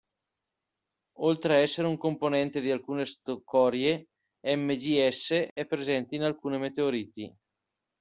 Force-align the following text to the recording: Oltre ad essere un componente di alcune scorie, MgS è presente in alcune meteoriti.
Oltre 1.29 1.55
ad 1.57 1.61
essere 1.61 1.85
un 1.87 1.95
componente 1.95 2.59
di 2.59 2.71
alcune 2.71 3.05
scorie, 3.05 4.07
MgS 4.41 5.49
è 5.53 5.65
presente 5.67 6.15
in 6.15 6.23
alcune 6.23 6.57
meteoriti. 6.57 7.31